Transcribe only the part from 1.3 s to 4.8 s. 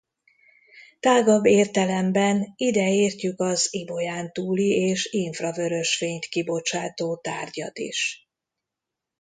értelemben ide értjük az ibolyántúli